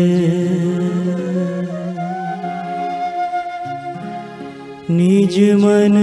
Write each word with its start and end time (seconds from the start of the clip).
निज 4.91 5.53
मन 5.53 5.97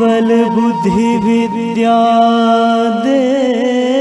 बल 0.00 0.28
बुद्धि 0.54 1.10
विद्या 1.24 2.00
दे 3.04 3.95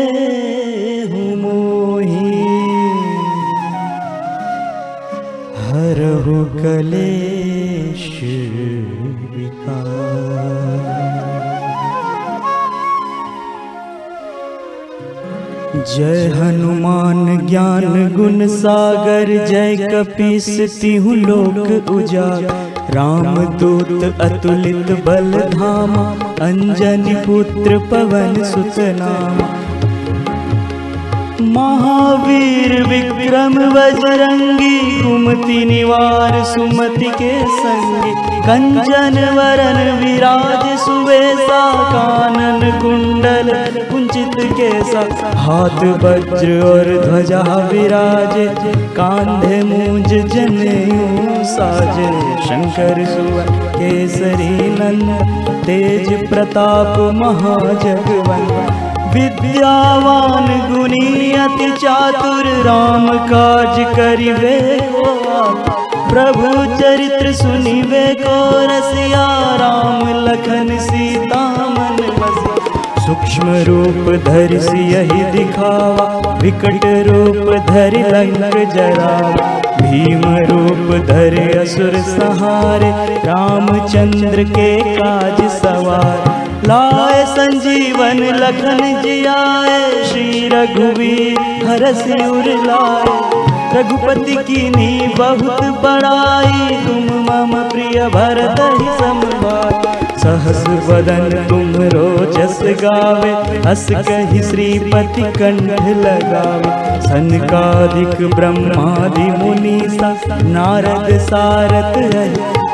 जय 15.88 16.32
हनुमान 16.36 17.48
ज्ञान 17.48 18.14
गुण 18.16 18.48
सागर 18.48 19.46
जय 19.48 19.76
कपीस 19.92 20.82
तिहु 20.82 21.14
लोक 21.14 21.90
उजागर। 21.90 22.94
राम 22.96 23.36
दूत 23.58 24.22
अतुलित 24.22 24.92
बल 25.06 25.32
धामा 25.32 26.10
अंजनी 26.46 27.16
पुत्र 27.16 27.78
पवन 27.78 28.44
सुत 28.44 28.80
नामा 28.80 29.65
महावीर 31.56 32.72
विक्रम 32.84 33.54
बजरंगी, 33.74 34.80
कुमति 35.04 35.64
निवार 35.66 36.44
सुमति 36.44 37.10
के 37.20 37.32
संगी, 37.52 38.12
कंचन 38.48 39.18
वरन 39.36 39.80
विराज 40.00 40.66
सुवेसा 40.80 41.62
कानन 41.92 42.80
कुंडल 42.82 43.52
कुंचित 43.92 44.36
केसा, 44.58 45.04
हाथ 45.38 45.80
वज्र 46.04 46.60
और 46.62 46.92
ध्वजा 47.06 47.42
विराजे, 47.72 48.48
कांधे 48.98 49.62
मूंज 49.64 50.14
जनेऊ 50.34 51.44
साजे, 51.46 52.10
शंकर 52.46 53.06
सुवन, 53.06 53.54
केसरी 53.78 54.54
नंद, 54.72 55.10
तेज 55.66 56.14
प्रताप 56.30 56.98
महाजगवंदन 57.16 58.75
विद्यावान 59.16 60.48
गुणी 60.72 61.32
अति 61.32 61.70
चातुर 61.72 62.48
राम 62.64 63.08
काज 63.28 63.78
करिवे। 63.96 64.58
प्रभु 66.10 66.50
चरित्र 66.76 67.32
सुनिवे 67.34 68.04
को 68.16 68.36
रसिया 68.68 69.26
राम 69.56 70.10
लखन 70.26 70.78
सीता 70.80 71.42
मन 71.70 72.04
सूक्ष्म 73.06 73.56
रूप 73.64 74.10
धर 74.26 74.58
सियहि 74.60 75.24
दिखावा, 75.32 76.06
विकट 76.42 76.86
रूप 77.08 77.54
धर 77.68 77.98
लंक 78.14 78.56
जरावा। 78.74 79.52
भीम 79.82 80.24
रूप 80.48 80.96
धर 81.08 81.38
असुर 81.60 81.98
सहारे, 82.06 82.92
रामचंद्र 83.26 84.44
के 84.44 84.74
काज 84.96 85.42
सवार। 85.52 86.45
लाए 86.68 87.26
संजीवन 87.26 88.20
लखन 88.36 88.80
जियाए, 89.02 90.04
श्री 90.04 90.48
रघुवीर 90.50 91.68
हरस 91.68 92.04
उर 92.22 92.48
लाए। 92.64 93.44
रघुपति 93.76 94.36
की 94.48 94.70
नी 94.70 95.14
बहुत 95.18 95.64
बड़ाई, 95.84 96.76
तुम 96.86 97.06
मम 97.24 97.54
प्रिय 97.72 98.08
भरत 98.10 98.62
ही 98.72 98.88
संभाई 99.00 99.94
सहस 100.18 100.64
बदन 100.88 101.30
तुम 101.50 101.74
रोजस 101.94 102.60
गावे, 102.82 103.34
हस 103.66 103.86
कही 104.08 104.42
श्रीपति 104.44 105.22
कंठ 105.38 105.88
लगावे। 105.98 107.00
सनकादिक 107.02 108.28
ब्रह्मादि 108.36 109.30
मुनीसा 109.34 110.14
नारद 110.46 111.18
सारथ 111.22 111.98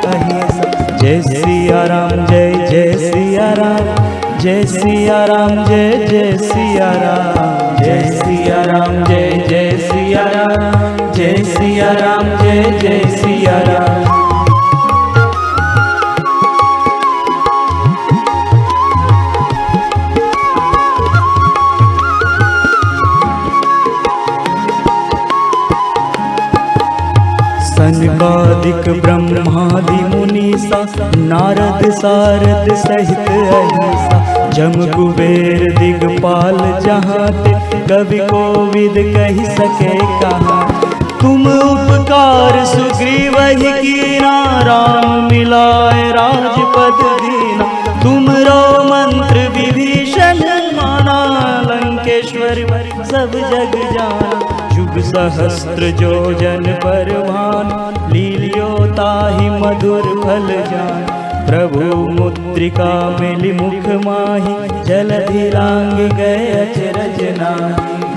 अहिसा 0.06 0.71
जय 1.02 1.22
सिया 1.22 1.84
राम 1.86 2.26
जय 2.28 2.52
जय 2.70 2.94
सिया 2.98 3.52
राम 3.54 4.40
जय 4.42 4.64
सिया 4.66 5.24
राम 5.26 5.64
जय 5.66 6.06
जय 6.10 6.38
सिया 6.38 6.92
राम 7.02 7.84
जय 7.84 8.02
सिया 8.20 8.62
राम 8.72 9.04
जय 9.04 9.30
जय 9.50 9.78
सिया 9.88 10.24
राम 10.36 11.12
जय 11.16 11.44
सिया 11.54 11.92
राम 12.02 12.30
जय 12.44 12.64
जय 12.82 13.04
सिया 13.18 13.58
राम 13.70 14.21
सारद 32.02 32.74
सहित 32.76 33.28
अहिसा 33.30 34.50
जम 34.50 34.72
कुबेर 34.94 35.64
दिगपाल 35.76 36.58
जहाँ 36.82 37.28
ते 37.44 37.52
कवि 37.90 38.20
कोविद 38.30 38.96
कही 39.16 39.46
सके 39.48 39.98
कहा। 40.22 40.58
तुम 41.22 41.46
उपकार 41.48 42.64
सुग्रीव 42.66 43.38
ही 43.40 43.72
कीना, 43.82 44.34
राम 44.62 45.30
मिलाए 45.32 46.10
राजपद 46.12 47.04
दीना। 47.22 47.70
तुम 48.04 48.30
रो 48.40 48.62
मंत्र 48.84 49.48
विभीषण 49.58 50.44
माना, 50.76 51.20
लंकेश्वर 51.62 52.66
सब 53.12 53.40
जग 53.52 53.80
जाना। 53.94 54.40
शुभ 54.76 55.00
सहस्त्र 55.06 55.92
जो 56.02 56.14
जन 56.34 56.72
परवान 56.84 57.68
लीलियो 58.14 58.70
ताहि 58.92 59.50
मधुर 59.60 60.14
फल 60.24 60.54
जान। 60.72 61.21
प्रभु 61.52 61.96
मुद्रिका 62.08 62.92
मिली 63.20 63.52
मुख 63.52 63.88
माही 64.06 64.84
जलधि 64.84 65.50
लांग 65.50 65.98
गए 66.18 66.46
अचरज 66.52 67.20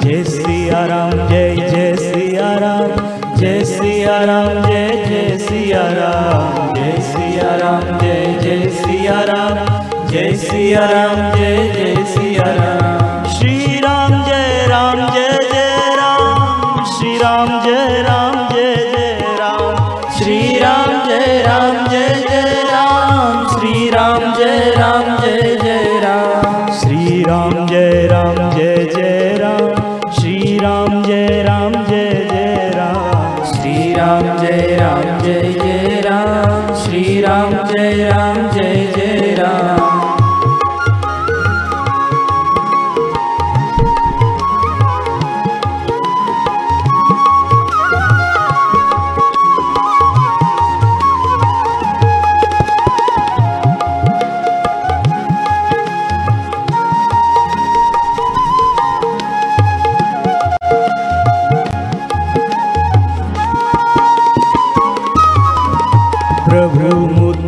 जय 0.04 0.22
सिया 0.24 0.84
राम 0.84 1.10
जय 1.28 1.56
जय 1.56 1.96
सिया 1.96 2.52
राम 2.58 2.92
जय 3.36 3.64
सिया 3.64 4.18
राम 4.24 4.62
जय 4.66 4.88
जय 5.06 5.38
सिया 5.38 5.82
राम 5.92 6.74
जय 6.74 7.00
सिया 7.00 7.56
राम 7.56 7.98
जय 7.98 8.38
जय 8.42 8.68
सिया 8.70 9.20
राम 9.22 9.58
जय 10.08 10.32
सिया 10.36 10.84
राम 10.84 11.38
जय 11.38 11.56
जय 11.74 12.04
सिया 12.04 12.52
राम 12.52 13.26
श्री 13.28 13.80
राम, 13.80 14.22
जय 14.22 14.66
राम, 14.68 14.96
जय 15.14 15.38
जय 15.52 15.96
राम। 15.96 16.84
श्री 16.84 17.16
राम, 17.18 17.48
जय 17.64 18.02
राम। 18.08 18.23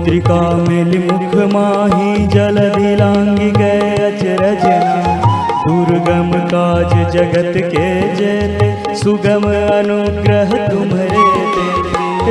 मुद्रिका 0.06 0.40
मिल 0.66 0.90
मुख 1.04 1.32
माही 1.52 2.26
जल 2.34 2.58
दिलांग 2.74 3.38
गए 3.56 3.88
अचरज 4.08 4.66
दुर्गम 5.62 6.30
काज 6.52 6.92
जगत 7.14 7.56
के 7.72 7.88
जेते, 8.14 8.68
सुगम 8.94 9.46
अनुग्रह 9.48 10.52
तुम्हारे 10.68 11.24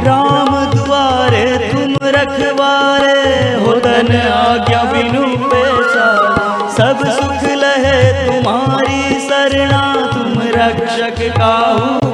राम 0.08 0.56
द्वारे 0.76 1.44
तुम 1.68 1.98
रखवारे, 2.18 3.20
हो 3.66 3.76
तन 3.84 4.16
आज्ञा 4.22 4.84
बिनु 4.94 5.26
पैसा 5.50 6.08
सब 6.78 7.06
सुख 7.12 7.44
लहे 7.58 8.00
तुम्हारी 8.24 9.20
सरना, 9.28 9.84
तुम 10.14 10.42
रक्षक 10.58 11.22
काहू 11.38 12.05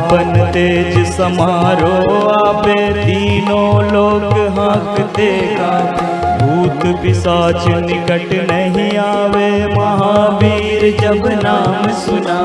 आपन 0.00 0.52
तेज 0.52 0.94
समारो 1.06 1.94
आपे 2.28 2.74
तीनों 2.94 3.84
लोग 3.84 4.22
हाँकते 4.58 5.26
गाते 5.56 6.08
भूत 6.40 6.84
पिशाच 7.02 7.66
निकट 7.80 8.32
नहीं 8.50 8.96
आवे, 8.98 9.50
महावीर 9.66 10.84
जब 11.00 11.26
नाम 11.42 11.88
सुना। 11.96 12.38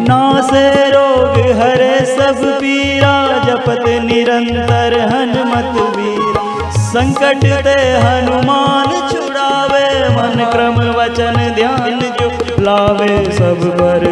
नासे 0.00 0.64
रोग 0.90 1.38
हरे, 1.60 1.94
सब 2.06 2.42
पीरा, 2.60 3.14
जपत 3.44 3.84
निरंतर 4.04 4.98
हनुमत 5.12 5.80
वीरा। 5.96 6.46
संकट 6.80 7.44
ते 7.64 7.78
हनुमान 7.98 8.90
छुड़ावे, 9.10 9.86
मन 10.08 10.44
क्रम 10.52 10.80
वचन 10.98 11.38
ध्यान 11.54 12.00
जो 12.20 12.30
लावे, 12.60 13.24
सब 13.32 13.64
पर 13.72 14.06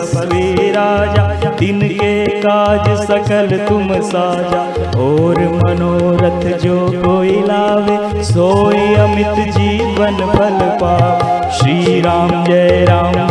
तपस्वी 0.00 0.70
राजा 0.70 1.50
दिन 1.58 1.80
के 1.88 2.12
काज 2.40 2.88
सकल 3.00 3.50
तुम 3.68 3.88
साजा। 4.00 4.60
और 5.00 5.38
मनोरथ 5.54 6.44
जो 6.58 6.76
कोई 7.02 7.32
लावे 7.40 8.22
सोई 8.24 8.94
अमित 8.96 9.52
जीवन 9.56 10.16
फल 10.32 10.58
पा 10.82 10.96
श्री 11.50 12.00
राम, 12.00 12.30
जय 12.44 12.84
राम 12.88 13.29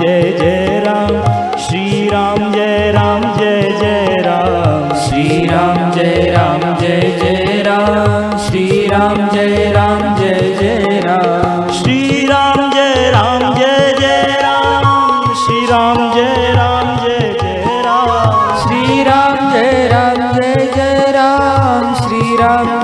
Ram 22.39 22.79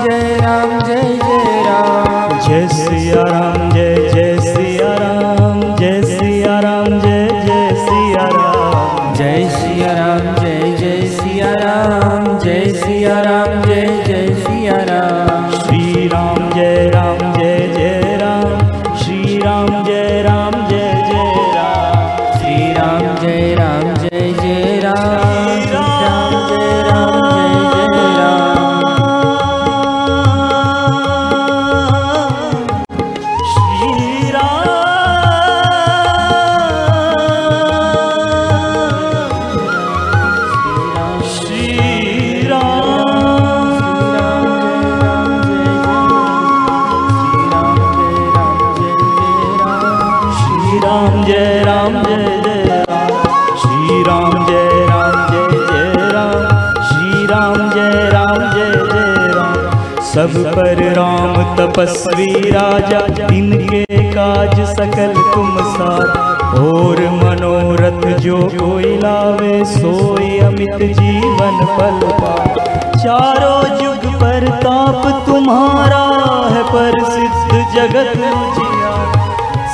सब 60.26 60.54
पर 60.54 60.78
राम 60.92 61.34
तपस्वी 61.56 62.50
राजा, 62.50 63.00
इनके 63.34 63.84
काज 64.12 64.60
सकल 64.70 65.12
तुम 65.34 65.58
साथ 65.74 66.58
और 66.58 67.00
मनोरथ 67.12 68.06
जो 68.20 68.38
कोई 68.54 68.96
लावे 68.96 69.64
सोई 69.64 70.38
अमित 70.38 70.82
जीवन 70.98 71.64
फल 71.76 72.00
पा 72.18 72.34
चारों 72.96 73.84
युग 73.84 74.06
पर 74.14 74.48
ताप 74.64 75.06
तुम्हारा 75.26 76.02
है 76.50 76.62
पर 76.72 77.02
सिद्ध 77.12 77.64
जगत 77.76 78.12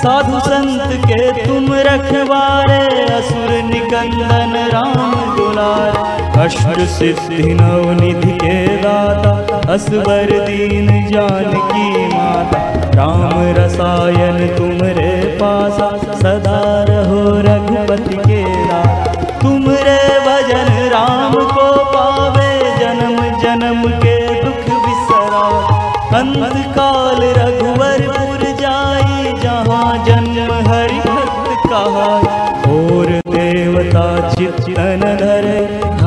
साधु 0.02 0.38
संत 0.40 0.96
के 1.06 1.32
तुम 1.43 1.72
रखवारे, 1.88 2.82
असुर 3.14 3.50
निकंदन 3.64 4.56
राम 4.72 5.31
दुलारे 5.62 6.41
अष्ट 6.43 6.79
सिद्धि 6.91 7.55
नवनिधि 7.55 8.32
के 8.32 8.55
दाता, 8.76 9.31
असवर 9.73 10.31
दीन 10.47 10.88
जानकी 11.09 12.07
माता। 12.07 12.61
राम 12.95 13.54
रसायन 13.59 14.38
तुमरे 14.57 15.12
पासा, 15.40 15.90
सदा 16.14 16.72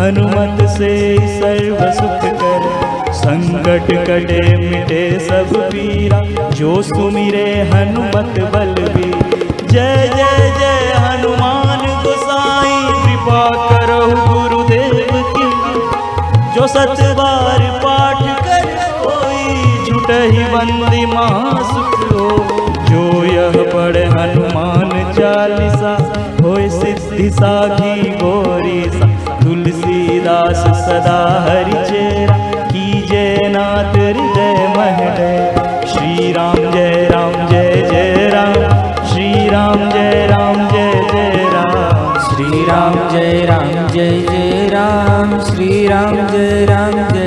हनुमत 0.05 0.59
से 0.69 0.89
सर्व 1.39 1.77
सुख 1.91 2.24
करे। 2.33 3.13
संकट 3.13 3.88
कटे 4.07 4.41
मिटे 4.57 5.19
सब 5.19 5.53
पीरा, 5.71 6.19
जो 6.50 6.81
सुमिरे 6.81 7.45
हनुमत 7.74 8.35
बलबीर 8.53 9.15
जय 9.71 10.12
जय 10.15 10.53
जय 10.59 10.93
हनुमान 10.97 11.81
गोसाई, 12.03 12.77
कृपा 13.03 13.41
करो 13.69 14.00
गुरुदेव 14.27 14.93
की। 15.31 15.50
जो 16.55 16.67
सच 16.67 17.01
बार 17.17 17.81
पाठ 17.83 18.21
कर 18.43 18.65
कोई, 19.01 19.85
झूठ 19.85 20.12
ही 20.12 20.43
बंदी 20.43 21.05
महासुख 21.05 22.12
हो। 22.12 22.29
जो 22.85 23.24
यह 23.24 23.63
पढ़े 23.74 24.05
हनुमान 24.05 25.13
चालीसा 25.13 25.97
होय 26.43 26.69
सिद्धि 26.69 27.29
साखी 27.29 27.94
rang 46.34 46.96
rang 46.96 47.25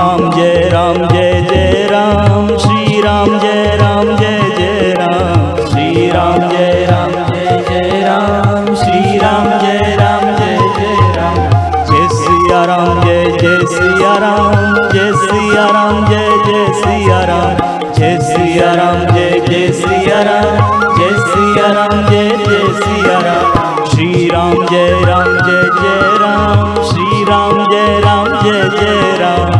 Ram 0.00 0.30
Jai 0.32 0.70
Ram 0.72 0.96
Jai 1.12 1.42
Jai 1.48 1.86
Ram 1.92 2.46
Shri 2.58 3.02
Ram 3.04 3.32
Jai 3.40 3.76
Ram 3.80 4.06
Jai 4.20 4.38
Jai 4.58 4.94
Ram 5.00 5.58
Shri 5.70 6.10
Ram 6.14 6.40
Jai 6.52 6.86
Ram 6.90 7.12
Jai 7.32 7.58
Jai 7.68 7.98
Ram 8.06 8.70
Shri 8.80 9.18
Ram 9.22 9.48
Jai 9.62 9.90
Ram 10.00 10.24
Jai 10.38 10.56
Jai 10.78 10.94
Ram 11.18 11.36
Jai 11.90 12.06
Siya 12.16 12.60
Ram 12.70 12.88
Jai 13.04 13.26
Jai 13.42 13.58
Siya 13.74 14.14
Ram 14.24 14.56
Jai 14.94 15.12
Siya 15.20 15.66
Ram 15.76 15.96
Jai 16.08 16.32
Jai 16.48 16.64
Siya 16.80 17.20
Ram 17.28 17.60
Jai 17.98 18.16
Siya 18.30 18.70
Ram 18.80 18.98
Jai 19.14 19.30
Jai 19.50 19.68
Siya 19.80 20.18
Ram 20.30 20.48
Jai 20.96 21.12
Siya 21.28 21.66
Ram 21.76 21.94
Jai 22.10 22.28
Jai 22.48 22.66
Siya 22.80 23.16
Ram 23.28 23.46
Shri 23.92 24.30
Ram 24.32 24.56
Jai 24.72 24.92
Ram 25.10 25.30
Jai 25.46 25.64
Jai 25.82 26.12
Ram 26.24 26.84
Shri 26.88 27.24
Ram 27.32 27.66
Jai 27.72 28.00
Ram 28.08 28.26
Jai 28.42 28.62
Jai 28.78 29.18
Ram 29.24 29.59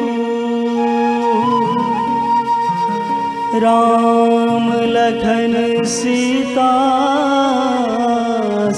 Ram 3.64 4.68
Lakhan 4.94 5.54
Sita 5.86 6.72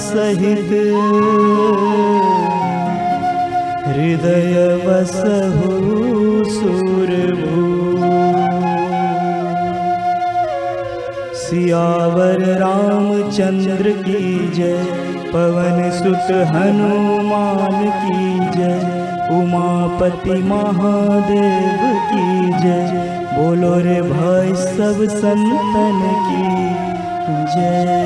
सहित 0.01 0.71
हृदय 3.87 4.55
बसहु 4.85 5.79
सुरभू। 6.51 7.65
सियावर 11.37 12.45
रामचंद्र 12.59 13.91
की 14.03 14.23
जय 14.49 15.10
पवन 15.33 15.91
सुत 15.91 16.31
हनुमान 16.47 17.81
की 18.01 18.23
जय। 18.57 18.79
उमापति 19.31 20.43
महादेव 20.43 21.81
की 22.09 22.49
जय। 22.63 23.11
बोलो 23.33 23.75
रे 23.79 24.01
भाई 24.01 24.53
सब 24.53 25.05
संतन 25.09 25.99
की 26.27 26.47
जय 27.55 28.01